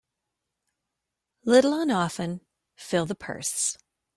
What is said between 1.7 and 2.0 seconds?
and